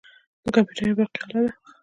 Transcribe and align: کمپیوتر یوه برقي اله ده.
کمپیوتر 0.55 0.83
یوه 0.85 0.97
برقي 0.99 1.19
اله 1.23 1.41
ده. 1.45 1.51